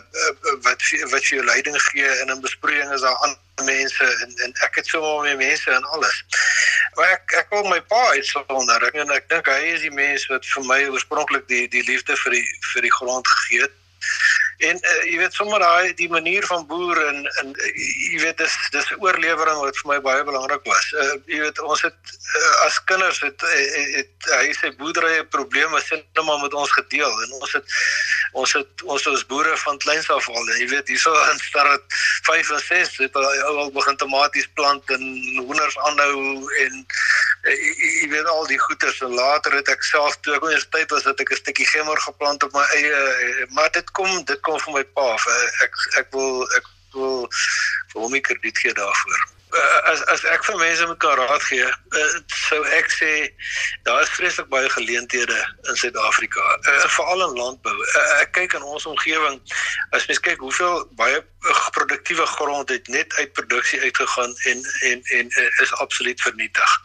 wat 0.62 0.80
wat 1.10 1.24
vir 1.26 1.38
jou 1.38 1.46
leiding 1.46 1.82
gee 1.82 2.10
en 2.22 2.30
in 2.30 2.42
besproeiing 2.42 2.94
is 2.94 3.02
daar 3.02 3.18
ander 3.26 3.42
mense 3.62 4.04
en 4.04 4.32
en 4.46 4.54
ek 4.66 4.76
het 4.76 4.88
so 4.88 5.02
baie 5.02 5.36
mense 5.38 5.72
en 5.72 5.84
alles. 5.84 6.24
Maar 6.96 7.14
ek 7.18 7.36
ek 7.44 7.54
wil 7.54 7.70
my 7.70 7.80
pa 7.82 8.02
uitsonder 8.18 8.90
en 8.94 9.14
ek 9.14 9.30
dink 9.30 9.48
hy 9.50 9.62
is 9.76 9.86
die 9.86 9.94
mens 9.94 10.26
wat 10.32 10.46
vir 10.56 10.68
my 10.72 10.82
oorspronklik 10.90 11.48
die 11.48 11.68
die 11.68 11.86
liefde 11.90 12.18
vir 12.26 12.38
die 12.38 12.46
vir 12.74 12.88
die 12.88 12.96
grond 12.98 13.28
gegee 13.28 13.62
het. 13.68 13.80
En 14.58 14.78
uh, 14.78 15.04
jy 15.10 15.18
weet 15.18 15.34
sommer 15.34 15.60
daai 15.60 15.94
die 15.98 16.10
manier 16.10 16.46
van 16.46 16.66
boer 16.68 17.00
en 17.08 17.26
en 17.42 17.54
uh, 17.54 17.72
jy 18.12 18.20
weet 18.22 18.38
dis 18.38 18.58
dis 18.76 18.92
oorlewering 19.00 19.60
wat 19.64 19.78
vir 19.82 19.90
my 19.94 20.00
baie 20.06 20.24
belangrik 20.24 20.66
was. 20.70 20.90
Uh, 20.94 21.16
jy 21.32 21.40
weet 21.46 21.62
ons 21.66 21.82
het 21.82 22.14
uh, 22.14 22.66
as 22.66 22.78
kinders 22.90 23.22
het, 23.26 23.42
het, 23.42 23.96
het 23.98 24.30
hy 24.38 24.54
sê 24.58 24.72
boerderye 24.78 25.26
probleme 25.34 25.82
sit 25.82 26.04
net 26.04 26.26
maar 26.26 26.42
met 26.42 26.54
ons 26.54 26.72
gedeel 26.78 27.10
en 27.26 27.36
ons 27.40 27.56
het 27.58 27.78
ons 28.34 28.54
het 28.58 28.86
ons 28.96 29.08
ons 29.14 29.26
boere 29.30 29.58
van 29.66 29.78
kleins 29.86 30.10
af 30.14 30.30
al 30.30 30.52
jy 30.60 30.68
weet 30.72 30.92
hierso 30.94 31.14
in 31.32 31.42
stad 31.42 31.84
5 32.30 32.52
en 32.58 32.64
6 32.68 32.98
het 33.04 33.16
al, 33.16 33.72
begin 33.74 33.98
tomaties 33.98 34.50
plant 34.58 34.96
en 34.96 35.04
hoenders 35.40 35.78
aanhou 35.90 36.50
en 36.66 36.86
jy 37.44 38.08
weet 38.10 38.28
al 38.32 38.46
die 38.48 38.60
goeters 38.60 39.02
en 39.02 39.14
later 39.14 39.52
het 39.58 39.68
ek 39.68 39.84
self 39.84 40.16
toe 40.22 40.36
ek 40.36 40.46
universiteit 40.48 40.92
was 40.96 41.04
het 41.04 41.20
ek 41.20 41.32
'n 41.32 41.42
stukkie 41.42 41.68
gemmer 41.68 42.00
geplant 42.00 42.44
op 42.44 42.54
my 42.54 42.64
eie 42.80 43.48
maar 43.50 43.72
dit 43.72 43.92
kom 43.92 44.24
dit 44.24 44.40
kom 44.42 44.60
van 44.60 44.74
my 44.74 44.84
pa. 44.96 45.18
Ek 45.64 45.74
ek 46.00 46.08
wil 46.12 46.48
ek 46.56 46.66
wil 46.94 47.28
vir 47.92 48.02
hom 48.02 48.16
'n 48.16 48.22
krediet 48.22 48.58
gee 48.58 48.74
daarvoor. 48.74 49.24
Uh, 49.54 49.80
as 49.92 50.02
as 50.10 50.24
ek 50.26 50.44
vir 50.46 50.58
mense 50.58 50.88
met 50.88 50.98
kan 50.98 51.14
raad 51.18 51.44
gee, 51.44 51.66
uh, 52.00 52.14
sou 52.48 52.62
ek 52.78 52.90
sê 52.90 53.12
daar 53.84 54.02
is 54.02 54.10
vreeslik 54.10 54.48
baie 54.50 54.70
geleenthede 54.70 55.40
in 55.70 55.76
Suid-Afrika, 55.76 56.42
uh, 56.72 56.88
veral 56.96 57.22
in 57.28 57.38
landbou. 57.38 57.76
Uh, 57.76 58.22
ek 58.22 58.32
kyk 58.32 58.54
in 58.54 58.64
ons 58.64 58.86
omgewing, 58.86 59.38
as 59.92 60.08
mens 60.08 60.20
kyk 60.20 60.40
hoeveel 60.40 60.88
baie 60.98 61.22
produktiewe 61.78 62.26
grond 62.26 62.70
het 62.70 62.88
net 62.88 63.14
uit 63.14 63.34
produksie 63.34 63.82
uitgegaan 63.82 64.34
en 64.50 64.66
en 64.90 65.06
en 65.20 65.32
uh, 65.38 65.62
is 65.62 65.74
absoluut 65.86 66.22
vernietig 66.22 66.80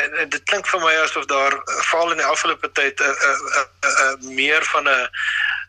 en, 0.00 0.14
en 0.22 0.28
dit 0.28 0.42
klink 0.42 0.66
vir 0.66 0.80
my 0.80 0.94
asof 1.02 1.26
daar 1.30 1.54
veral 1.66 2.10
in 2.14 2.22
die 2.22 2.30
afgelope 2.30 2.70
tyd 2.72 3.00
'n 3.00 3.04
uh, 3.04 3.10
'n 3.10 3.50
uh, 3.60 3.66
uh, 3.88 3.94
uh, 4.04 4.34
meer 4.38 4.64
van 4.72 4.88
'n 4.88 5.08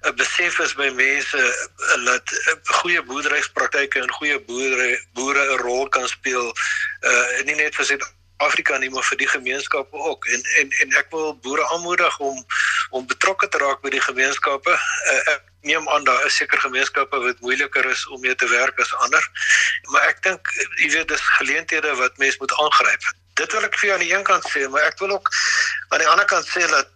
'n 0.09 0.15
besef 0.15 0.59
is 0.59 0.73
by 0.73 0.89
mense 0.95 1.69
dat 2.05 2.23
goeie 2.81 3.03
boerderyspraktyke 3.03 3.99
en 3.99 4.11
goeie 4.19 4.39
boere 4.39 4.89
boere 5.13 5.43
'n 5.45 5.61
rol 5.65 5.89
kan 5.89 6.07
speel 6.07 6.55
uh 7.01 7.43
nie 7.43 7.55
net 7.55 7.75
vir 7.75 7.85
Afrika 8.39 8.77
nie 8.77 8.89
maar 8.89 9.03
vir 9.03 9.17
die 9.19 9.27
gemeenskappe 9.27 9.97
ook 9.97 10.25
en 10.25 10.41
en 10.59 10.69
en 10.83 10.93
ek 11.01 11.11
wil 11.11 11.35
boere 11.43 11.65
aanmoedig 11.73 12.19
om 12.19 12.45
om 12.89 13.07
betrokke 13.07 13.47
te 13.47 13.57
raak 13.57 13.81
by 13.81 13.91
die 13.93 14.01
gemeenskappe. 14.01 14.71
Uh, 15.11 15.33
ek 15.33 15.43
neem 15.67 15.89
aan 15.89 16.03
daar 16.07 16.25
is 16.25 16.37
seker 16.39 16.61
gemeenskappe 16.63 17.19
wat 17.19 17.41
moeiliker 17.43 17.85
is 17.85 18.07
om 18.07 18.21
mee 18.23 18.35
te 18.35 18.47
werk 18.47 18.79
as 18.79 18.93
ander. 19.05 19.27
Maar 19.91 20.07
ek 20.13 20.23
dink 20.23 20.53
jy 20.79 20.89
weet 20.95 21.11
dis 21.11 21.25
geleenthede 21.39 21.95
wat 21.99 22.17
mens 22.17 22.39
moet 22.39 22.55
aangryp. 22.63 23.11
Dit 23.39 23.51
wil 23.55 23.63
ek 23.67 23.77
vir 23.79 23.89
jou 23.89 23.97
aan 23.97 24.05
die 24.05 24.13
een 24.13 24.23
kant 24.27 24.47
sê, 24.51 24.67
maar 24.67 24.87
ek 24.89 24.99
wil 24.99 25.15
ook 25.15 25.29
aan 25.89 26.03
die 26.03 26.11
ander 26.11 26.27
kant 26.27 26.47
sê 26.47 26.65
dat 26.67 26.87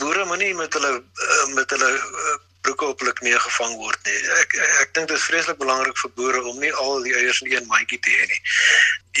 boere 0.00 0.24
moenie 0.24 0.54
met 0.54 0.72
hulle 0.72 0.92
eh, 0.96 1.46
met 1.54 1.70
hulle 1.70 1.90
eh, 1.92 2.36
broeke 2.64 2.86
op 2.88 3.02
hulle 3.02 3.12
knie 3.12 3.34
gevang 3.36 3.74
word 3.76 4.08
nie. 4.08 4.16
Ek 4.40 4.54
ek 4.84 4.94
dink 4.96 5.10
dit 5.10 5.18
is 5.18 5.26
vreeslik 5.28 5.58
belangrik 5.60 5.98
vir 6.00 6.12
boere 6.16 6.40
om 6.48 6.60
nie 6.62 6.72
al 6.84 7.04
die 7.04 7.12
eiers 7.18 7.42
in 7.44 7.52
een 7.52 7.68
mandjie 7.68 8.00
te 8.00 8.14
hê 8.14 8.24
nie. 8.30 8.40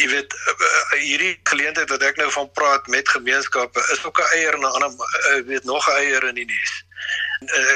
Jy 0.00 0.08
weet 0.14 0.36
eh, 0.38 0.94
hierdie 1.02 1.34
geleentheid 1.50 1.92
wat 1.92 2.06
ek 2.08 2.22
nou 2.22 2.30
van 2.38 2.48
praat 2.56 2.88
met 2.94 3.12
gemeenskappe 3.16 3.84
is 3.92 4.04
ook 4.04 4.22
'n 4.24 4.32
eier 4.38 4.56
en 4.56 4.64
'n 4.64 4.72
ander 4.80 5.44
weet 5.50 5.68
nog 5.68 5.88
'n 5.88 6.00
eier 6.00 6.28
in 6.32 6.40
die 6.40 6.48
nes. 6.48 6.72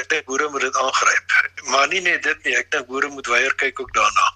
Ek 0.01 0.09
dink 0.09 0.25
boere 0.25 0.49
moet 0.49 0.65
dit 0.65 0.75
aangryp. 0.75 1.37
Maar 1.69 1.87
nie 1.87 2.01
net 2.01 2.23
dit 2.23 2.43
nie, 2.43 2.57
ek 2.57 2.71
dink 2.71 2.87
boere 2.87 3.07
moet 3.07 3.27
weier 3.27 3.55
kyk 3.55 3.79
ook 3.79 3.93
daarna. 3.93 4.27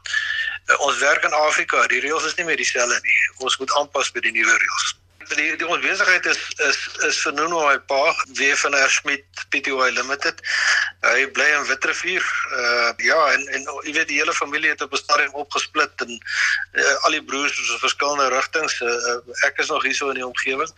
Ons 0.79 0.97
werk 0.97 1.23
in 1.23 1.33
Afrika, 1.33 1.87
die 1.87 1.99
reëls 1.99 2.25
is 2.25 2.35
nie 2.35 2.45
meer 2.47 2.59
dieselfde 2.59 2.99
nie. 3.03 3.21
Ons 3.37 3.57
moet 3.59 3.73
aanpas 3.79 4.11
by 4.15 4.23
die 4.23 4.35
nuwe 4.35 4.57
reëls 4.57 4.93
die 5.31 5.55
die 5.57 5.67
ons 5.67 5.83
besigheid 5.83 6.25
is 6.25 6.39
is 6.67 6.79
is 7.07 7.19
vernoem 7.25 7.51
na 7.53 7.61
my 7.67 7.77
pa 7.89 8.01
weer 8.39 8.57
van 8.57 8.71
der 8.75 8.89
Smit 8.89 9.25
Pty 9.49 9.73
Limited. 9.97 10.41
Hy 11.01 11.25
bly 11.35 11.49
in 11.57 11.67
Witrifuur. 11.69 12.25
Uh 12.59 12.91
ja 12.97 13.19
en 13.33 13.47
en 13.47 13.67
jy 13.83 13.93
weet 13.97 14.07
die 14.07 14.19
hele 14.19 14.33
familie 14.33 14.69
het 14.69 14.81
op 14.81 14.93
'n 14.93 15.03
stadium 15.03 15.33
opgesplit 15.33 16.05
en 16.05 16.11
uh, 16.73 16.95
al 17.05 17.11
die 17.11 17.23
broers 17.23 17.59
is 17.59 17.69
in 17.69 17.79
verskillende 17.79 18.29
rigtings. 18.35 18.81
Uh, 18.81 18.89
uh, 18.89 19.45
ek 19.47 19.57
is 19.57 19.67
nog 19.67 19.83
hier 19.83 19.95
so 19.95 20.09
in 20.09 20.21
die 20.21 20.27
omgewing. 20.27 20.71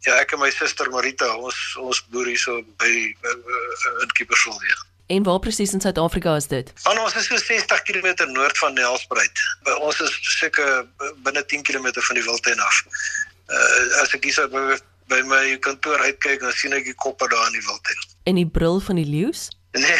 Ja, 0.00 0.14
ek 0.18 0.32
en 0.32 0.38
my 0.38 0.50
suster 0.50 0.90
Marita, 0.90 1.36
ons 1.36 1.76
ons 1.78 2.04
boer 2.10 2.26
hier 2.26 2.38
so 2.38 2.62
by 2.76 3.14
uh, 3.22 3.36
uh, 3.36 4.02
in 4.02 4.12
Kiepersol 4.12 4.58
weer. 4.58 4.91
En 5.06 5.22
waar 5.22 5.38
presies 5.38 5.72
in 5.72 5.80
Suid-Afrika 5.80 6.36
is 6.36 6.46
dit? 6.46 6.72
Aan 6.82 6.98
ons 6.98 7.14
is 7.16 7.26
so 7.26 7.36
60 7.36 7.82
km 7.82 8.30
noord 8.30 8.58
van 8.58 8.74
Nelspruit. 8.74 9.42
By 9.66 9.74
ons 9.82 10.00
is 10.00 10.14
seker 10.38 10.86
binne 11.26 11.44
10 11.44 11.62
km 11.62 11.90
van 11.92 12.16
die 12.16 12.24
Wildtuin 12.24 12.60
af 12.60 12.84
uh, 13.52 14.02
as 14.02 14.14
ek 14.16 14.28
hier 14.28 14.48
by, 14.52 14.78
by 15.12 15.20
my 15.28 15.42
kantoor 15.64 16.00
uitkyk 16.06 16.42
dan 16.44 16.54
sien 16.56 16.76
ek 16.76 16.88
die 16.88 16.98
koppe 17.04 17.28
daar 17.32 17.50
in 17.50 17.58
die 17.58 17.66
wildtuin. 17.66 18.06
En 18.30 18.38
die 18.40 18.48
brul 18.48 18.80
van 18.84 19.00
die 19.00 19.08
leeu's? 19.08 19.48
Nee. 19.72 19.98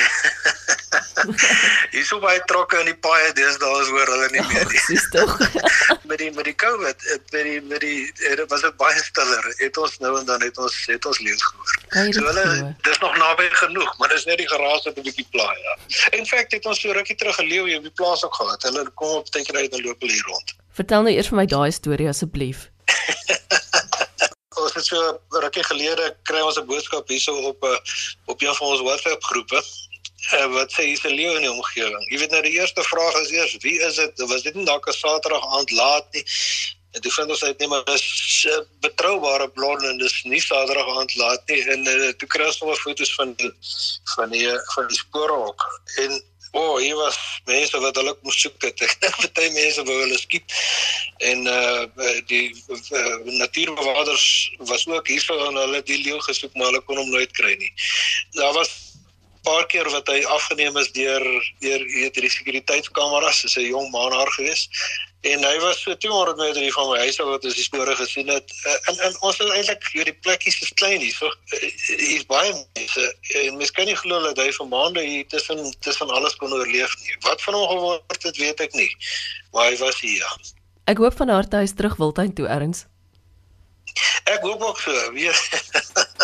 Hierso 1.94 2.18
baie 2.20 2.40
trokke 2.50 2.80
in 2.82 2.90
die 2.90 2.96
paaie 3.04 3.30
deesdae 3.36 3.78
is 3.80 3.90
hoor 3.94 4.10
hulle 4.12 4.28
nie 4.34 4.42
meer 4.50 4.66
nie. 4.68 4.80
Dis 4.88 5.06
tog. 5.14 5.32
met 6.10 6.18
die 6.20 6.28
met 6.36 6.48
die 6.48 6.54
COVID, 6.60 7.06
eh, 7.08 7.18
met 7.32 7.46
die 7.48 7.60
met 7.70 7.80
die 7.84 7.96
dit 8.18 8.42
was 8.50 8.64
dit 8.66 8.76
baie 8.80 9.04
stiller. 9.04 9.48
Het 9.62 9.80
ons 9.80 9.96
nou 10.04 10.12
en 10.18 10.28
dan 10.28 10.44
het 10.44 10.60
ons 10.60 10.76
het 10.90 11.08
ons 11.08 11.22
leeu's 11.24 11.46
gehoor. 11.48 12.12
So 12.18 12.26
hulle 12.28 12.74
dis 12.88 13.00
nog 13.04 13.16
naby 13.16 13.48
genoeg, 13.62 13.96
maar 13.98 14.12
dis 14.12 14.28
net 14.28 14.42
die 14.42 14.50
geraas 14.52 14.84
wat 14.88 15.00
'n 15.00 15.06
bietjie 15.08 15.26
pla 15.30 15.48
ja. 15.64 15.78
In 16.18 16.26
feite 16.26 16.56
het 16.56 16.66
ons 16.66 16.80
so 16.80 16.92
rukkie 16.92 17.16
terug 17.16 17.40
'n 17.40 17.48
leeu 17.48 17.64
hier 17.68 17.80
op 17.80 17.88
die 17.88 17.96
plaas 18.02 18.24
ook 18.24 18.34
gehad. 18.34 18.62
Hulle 18.62 18.84
kom 18.94 19.16
op 19.22 19.30
tydjie 19.30 19.56
uit 19.56 19.72
en 19.72 19.82
loop 19.88 20.00
hier 20.00 20.22
rond. 20.26 20.54
Vertel 20.72 21.02
nou 21.02 21.14
eers 21.14 21.28
vir 21.28 21.36
my 21.36 21.46
daai 21.46 21.70
storie 21.72 22.08
asseblief. 22.08 22.68
ons 24.62 24.74
het 24.74 24.86
so 24.86 25.20
rukkie 25.44 25.64
gelede 25.64 26.16
kry 26.28 26.40
ons 26.40 26.58
'n 26.58 26.66
boodskap 26.66 27.08
hierso 27.08 27.34
op 27.50 27.62
'n 27.62 27.74
eh, 27.74 27.78
op 28.26 28.42
een 28.42 28.54
van 28.54 28.66
ons 28.66 28.84
WhatsApp 28.86 29.24
groepe 29.24 29.62
uh, 30.32 30.46
wat 30.54 30.72
sê 30.72 30.84
hier's 30.90 31.04
'n 31.04 31.14
leeu 31.14 31.34
in 31.34 31.46
die 31.46 31.52
omgewing. 31.52 32.04
Jy 32.10 32.18
weet 32.18 32.30
nou 32.30 32.42
die 32.42 32.58
eerste 32.60 32.82
vraag 32.82 33.14
is 33.22 33.30
eers 33.30 33.56
wie 33.66 33.80
is 33.80 33.94
dit? 33.94 34.22
Was 34.28 34.42
dit 34.42 34.54
nie 34.54 34.64
dalk 34.64 34.86
'n 34.86 34.92
Saterdag 34.92 35.46
aand 35.56 35.70
laat 35.70 36.06
nie? 36.12 36.24
En 36.92 37.00
toe 37.00 37.12
vind 37.12 37.30
ons 37.30 37.44
uit 37.44 37.58
net 37.58 37.68
maar 37.68 37.84
dis 37.84 38.44
uh, 38.48 38.58
betroubare 38.80 39.48
bronne 39.48 39.88
en 39.88 39.98
dis 39.98 40.22
nie 40.22 40.40
Saterdag 40.40 40.88
aand 40.98 41.14
laat 41.14 41.48
nie 41.48 41.62
en 41.64 41.86
uh, 41.86 42.08
toe 42.08 42.28
kry 42.28 42.46
ons 42.46 42.60
nog 42.60 42.80
foto's 42.80 43.14
van 43.14 43.34
die, 43.34 43.52
van 44.14 44.30
die 44.30 44.48
van 44.74 44.86
die 44.86 44.96
spore 44.96 45.32
ook. 45.32 45.64
En 45.96 46.22
O, 46.52 46.60
oh, 46.60 46.78
hier 46.78 46.96
was 46.96 47.16
mense 47.48 47.80
wat 47.80 47.96
hulle 47.96 48.12
moes 48.22 48.40
soek 48.40 48.64
het. 48.66 48.82
Party 49.00 49.48
mense 49.54 49.84
wou 49.88 49.98
hulle 50.02 50.18
skiet. 50.20 50.56
En 51.24 51.46
uh 51.48 51.84
die 52.28 52.52
uh, 52.68 53.16
natuurbewaarders 53.38 54.26
was 54.68 54.86
ook 54.88 55.08
hier 55.08 55.24
vir 55.24 55.44
hulle 55.48 55.82
die 55.88 56.00
leeu 56.04 56.20
gesoek, 56.28 56.52
maar 56.54 56.68
hulle 56.68 56.84
kon 56.84 57.00
hom 57.00 57.08
nooit 57.14 57.32
kry 57.38 57.54
nie. 57.56 57.72
Daar 58.36 58.52
was 58.58 58.74
paar 59.42 59.64
keer 59.66 59.88
wat 59.90 60.06
hy 60.12 60.20
afgeneem 60.36 60.76
is 60.78 60.92
deur 60.94 61.24
deur 61.64 61.86
weet 61.94 62.20
die 62.20 62.30
sekuriteitskameras, 62.30 63.42
dis 63.42 63.56
'n 63.56 63.72
jong 63.72 63.88
man 63.90 64.12
haar 64.12 64.30
gewees 64.36 64.68
en 65.22 65.44
hy 65.46 65.58
was 65.62 65.80
so 65.82 65.94
200 65.94 66.36
meter 66.36 66.72
van 66.72 66.88
my 66.90 66.98
huis 66.98 67.20
af 67.20 67.28
wat 67.30 67.44
ons 67.46 67.54
die 67.54 67.62
spore 67.62 67.94
gesien 67.96 68.28
het. 68.32 68.54
Uh, 68.66 68.78
en 68.90 69.02
en 69.06 69.18
ons 69.28 69.38
is 69.38 69.50
eintlik 69.54 69.84
hier 69.94 70.08
die 70.08 70.16
plekkies 70.26 70.58
is 70.66 70.72
klein 70.80 70.98
hier 71.00 71.14
so 71.14 71.30
uh, 71.30 71.60
hier's 71.86 72.26
baie 72.30 72.50
mense. 72.52 73.04
En 73.42 73.58
mens 73.60 73.70
kan 73.76 73.86
nie 73.86 73.98
glo 73.98 74.18
dat 74.24 74.40
hy 74.42 74.48
vir 74.56 74.70
maande 74.70 75.04
hier 75.06 75.26
tussen 75.30 75.62
tussen 75.86 76.10
alles 76.10 76.34
kon 76.42 76.54
oorleef 76.54 76.96
nie. 77.04 77.14
Wat 77.28 77.42
van 77.46 77.58
hom 77.58 77.68
geword 77.70 78.26
het 78.26 78.40
weet 78.42 78.64
ek 78.66 78.74
nie. 78.78 78.90
Maar 79.52 79.70
hy 79.70 79.76
was 79.84 80.00
hier 80.02 80.18
ja. 80.24 80.32
ek 80.90 80.98
hoop 80.98 81.14
van 81.20 81.30
harte 81.30 81.60
hy 81.60 81.68
is 81.70 81.76
terug 81.78 81.94
wildtuin 82.02 82.34
toe 82.34 82.50
erns. 82.50 82.86
Ek 84.26 84.42
hoop 84.42 84.62
ook 84.62 84.80
so 84.82 85.12
weet 85.14 85.38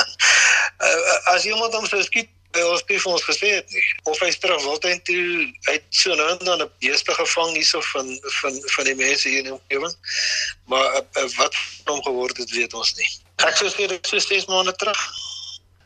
as 1.34 1.46
iemand 1.46 1.74
hom 1.74 1.86
sou 1.86 2.02
skiet 2.02 2.30
by 2.58 2.66
ons 2.72 2.82
het 2.86 3.06
ons 3.06 3.24
gesê 3.28 3.52
het 3.58 3.70
nie. 3.74 3.84
Of 4.10 4.20
hy 4.22 4.30
terug 4.42 4.64
wil 4.64 4.80
teen 4.82 5.00
toe 5.06 5.22
uit 5.70 5.84
so 6.00 6.14
nou 6.18 6.28
en 6.32 6.44
dan 6.44 6.62
'n 6.62 6.70
beeste 6.82 7.14
gevang 7.14 7.54
hierso 7.54 7.80
van 7.92 8.06
van 8.40 8.60
van 8.74 8.84
die 8.84 8.98
mense 8.98 9.28
hier 9.28 9.38
in 9.38 9.50
die 9.50 9.56
omgewing. 9.58 9.94
Maar 10.66 10.86
uh, 11.00 11.28
wat 11.40 11.54
van 11.54 11.94
hom 11.94 12.02
geword 12.02 12.36
het 12.36 12.50
weet 12.50 12.74
ons 12.74 12.94
nie. 12.94 13.10
Ek 13.46 13.56
sou 13.56 13.70
sê 13.70 13.86
dit 13.86 14.12
is 14.12 14.22
steeds 14.22 14.46
maande 14.46 14.74
terug. 14.76 15.00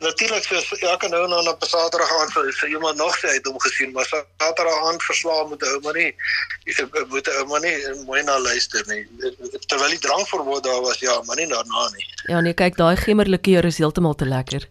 Natuurlik 0.03 0.43
so 0.43 0.75
elke 0.75 1.07
nou 1.07 1.23
en 1.23 1.29
dan 1.29 1.47
op 1.47 1.63
Saterdag 1.63 2.11
aand 2.19 2.31
sou 2.31 2.51
so 2.51 2.67
iemand 2.67 2.97
nog 2.97 3.17
sê 3.19 3.27
hy 3.27 3.37
het 3.39 3.45
hom 3.47 3.59
gesien 3.59 3.91
maar 3.91 4.05
Saterdag 4.05 4.83
aand 4.89 5.03
verslae 5.03 5.47
moet 5.47 5.63
ou 5.63 5.79
maar 5.81 5.93
nie 5.93 6.11
moet 7.07 7.27
ou 7.37 7.45
maar 7.47 7.61
nie 7.61 7.77
mooi 8.05 8.23
na 8.23 8.39
luister 8.39 8.83
nie. 8.87 9.07
Terwyl 9.67 9.89
die 9.89 9.99
drankverbod 9.99 10.63
daar 10.63 10.81
was 10.81 10.99
ja 10.99 11.21
maar 11.21 11.35
nie 11.35 11.47
daarna 11.47 11.89
nie. 11.95 12.07
Ja 12.27 12.41
nee 12.41 12.53
kyk 12.53 12.77
daai 12.77 12.95
gemmerlikeur 12.97 13.65
is 13.65 13.77
heeltemal 13.77 14.15
te 14.15 14.25
lekker 14.25 14.67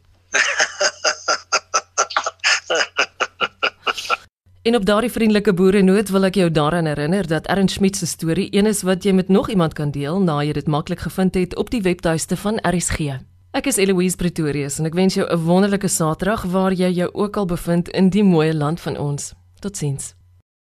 En 4.63 4.77
op 4.77 4.85
daardie 4.87 5.11
vriendelike 5.11 5.55
boerenoot 5.55 6.11
wil 6.15 6.29
ek 6.29 6.37
jou 6.39 6.45
daaraan 6.51 6.87
herinner 6.87 7.27
dat 7.27 7.49
Ernst 7.51 7.75
Schmidt 7.75 7.97
se 7.99 8.07
storie 8.07 8.47
een 8.55 8.67
is 8.71 8.85
wat 8.87 9.03
jy 9.03 9.11
met 9.13 9.29
nog 9.29 9.51
iemand 9.51 9.75
kan 9.75 9.91
deel 9.91 10.21
na 10.23 10.39
jy 10.47 10.53
dit 10.55 10.71
maklik 10.71 11.03
gevind 11.03 11.35
het 11.35 11.57
op 11.59 11.71
die 11.75 11.83
webtuiste 11.83 12.39
van 12.39 12.63
RSG. 12.63 13.19
Ek 13.51 13.67
is 13.67 13.83
Eloise 13.83 14.17
Pretorius 14.17 14.79
en 14.79 14.87
ek 14.87 14.95
wens 14.95 15.19
jou 15.19 15.27
'n 15.27 15.45
wonderlike 15.45 15.89
Saterdag 15.89 16.47
waar 16.47 16.73
jy 16.73 16.95
jou 16.95 17.11
ook 17.13 17.37
al 17.37 17.47
bevind 17.47 17.89
in 17.89 18.11
die 18.11 18.25
mooi 18.25 18.55
land 18.55 18.81
van 18.81 18.99
ons. 18.99 19.35
Totsiens. 19.59 20.15